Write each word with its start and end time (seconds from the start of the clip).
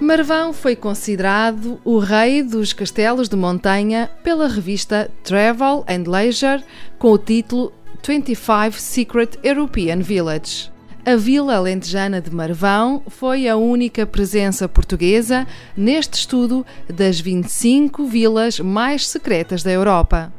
Marvão 0.00 0.52
foi 0.52 0.76
considerado 0.76 1.80
o 1.84 1.98
rei 1.98 2.40
dos 2.40 2.72
castelos 2.72 3.28
de 3.28 3.34
montanha 3.34 4.08
pela 4.22 4.46
revista 4.46 5.10
Travel 5.24 5.84
and 5.88 6.08
Leisure 6.08 6.62
com 7.00 7.10
o 7.10 7.18
título 7.18 7.72
25 8.06 8.78
Secret 8.78 9.30
European 9.42 9.98
Village. 9.98 10.70
A 11.04 11.16
vila 11.16 11.56
alentejana 11.56 12.20
de 12.20 12.30
Marvão 12.30 13.02
foi 13.08 13.48
a 13.48 13.56
única 13.56 14.06
presença 14.06 14.68
portuguesa 14.68 15.44
neste 15.76 16.14
estudo 16.14 16.64
das 16.88 17.18
25 17.18 18.04
vilas 18.06 18.60
mais 18.60 19.04
secretas 19.04 19.64
da 19.64 19.72
Europa. 19.72 20.32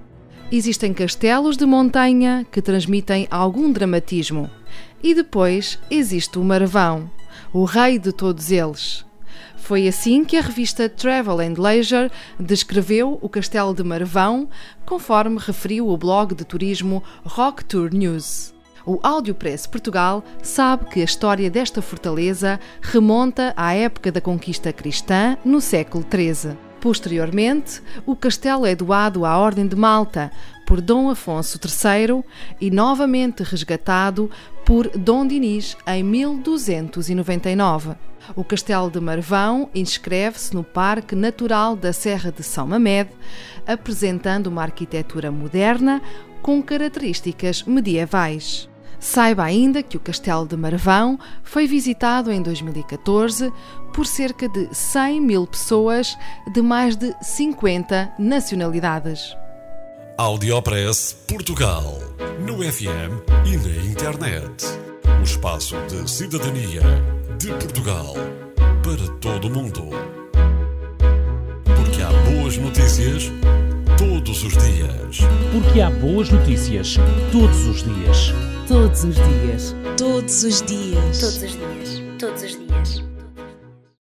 Existem 0.50 0.94
castelos 0.94 1.58
de 1.58 1.66
montanha 1.66 2.46
que 2.50 2.62
transmitem 2.62 3.28
algum 3.30 3.70
dramatismo. 3.72 4.50
E 5.04 5.14
depois 5.14 5.78
existe 5.92 6.40
o 6.40 6.44
Marvão, 6.46 7.12
o 7.52 7.66
rei 7.66 8.00
de 8.00 8.14
todos 8.14 8.52
eles. 8.52 9.09
Foi 9.56 9.88
assim 9.88 10.24
que 10.24 10.38
a 10.38 10.42
revista 10.42 10.90
Travel 10.90 11.40
and 11.40 11.56
Leisure 11.58 12.12
descreveu 12.40 13.18
o 13.22 13.30
Castelo 13.30 13.74
de 13.74 13.84
Marvão, 13.84 14.50
conforme 14.86 15.40
referiu 15.40 15.88
o 15.88 15.98
blog 15.98 16.34
de 16.34 16.46
turismo 16.46 17.04
Rock 17.24 17.64
Tour 17.66 17.94
News. 17.94 18.54
O 18.86 19.00
Audiopress 19.04 19.68
Portugal 19.68 20.24
sabe 20.42 20.86
que 20.86 21.02
a 21.02 21.04
história 21.04 21.50
desta 21.50 21.82
fortaleza 21.82 22.60
remonta 22.82 23.54
à 23.56 23.74
época 23.74 24.12
da 24.12 24.20
conquista 24.20 24.74
cristã 24.74 25.38
no 25.46 25.62
século 25.62 26.04
XIII. 26.04 26.58
Posteriormente, 26.80 27.82
o 28.06 28.16
castelo 28.16 28.66
é 28.66 28.74
doado 28.74 29.26
à 29.26 29.38
Ordem 29.38 29.68
de 29.68 29.76
Malta 29.76 30.32
por 30.66 30.80
Dom 30.80 31.10
Afonso 31.10 31.60
III 31.64 32.24
e 32.60 32.72
novamente 32.72 33.44
resgatado 33.44 34.32
por 34.66 34.90
Dom 34.90 35.28
Dinis 35.28 35.76
em 35.86 36.04
1299. 36.04 38.09
O 38.36 38.44
Castelo 38.44 38.90
de 38.90 39.00
Marvão 39.00 39.70
inscreve-se 39.74 40.54
no 40.54 40.64
Parque 40.64 41.16
Natural 41.16 41.76
da 41.76 41.92
Serra 41.92 42.32
de 42.32 42.44
São 42.44 42.68
Mamede, 42.68 43.12
apresentando 43.66 44.48
uma 44.48 44.62
arquitetura 44.62 45.32
moderna 45.32 46.02
com 46.42 46.62
características 46.62 47.64
medievais. 47.64 48.70
Saiba 49.00 49.44
ainda 49.44 49.82
que 49.82 49.96
o 49.96 50.00
Castelo 50.00 50.46
de 50.46 50.58
Marvão 50.58 51.18
foi 51.44 51.66
visitado 51.66 52.32
em 52.32 52.42
2014 52.42 53.52
por 53.94 54.06
cerca 54.06 54.48
de 54.50 54.68
100 54.74 55.22
mil 55.22 55.48
pessoas 55.48 56.18
de 56.52 56.62
mais 56.62 56.96
de 56.96 57.14
50 57.22 58.14
nacionalidades. 58.20 59.36
Audiopress 60.18 61.14
Portugal. 61.28 61.98
No 62.46 62.62
FM 62.62 63.24
e 63.46 63.56
na 63.56 63.86
internet. 63.86 64.79
O 65.20 65.24
espaço 65.24 65.76
de 65.88 66.10
cidadania 66.10 66.82
de 67.38 67.48
Portugal 67.50 68.14
para 68.84 69.08
todo 69.20 69.48
o 69.48 69.52
mundo. 69.52 69.90
Porque 71.64 72.02
há 72.02 72.10
boas 72.32 72.58
notícias 72.58 73.32
todos 73.98 74.44
os 74.44 74.54
dias. 74.54 75.20
Porque 75.52 75.82
há 75.82 75.90
boas 75.90 76.30
notícias 76.30 76.96
todos 77.32 77.66
os 77.66 77.84
dias. 77.84 78.34
Todos 78.68 79.04
os 79.04 79.16
dias. 79.16 79.76
Todos 79.98 80.44
os 80.44 80.62
dias. 80.62 81.20
Todos 81.20 81.44
os 81.44 81.58
dias. 81.58 82.02
Todos 82.18 82.44
os 82.44 82.58
dias. 82.58 83.19